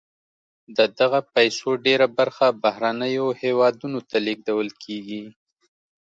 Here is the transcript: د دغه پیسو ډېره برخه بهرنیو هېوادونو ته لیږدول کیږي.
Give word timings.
د 0.77 0.79
دغه 0.99 1.19
پیسو 1.33 1.69
ډېره 1.85 2.07
برخه 2.17 2.45
بهرنیو 2.63 3.27
هېوادونو 3.41 3.99
ته 4.09 4.17
لیږدول 4.25 4.69
کیږي. 4.83 5.23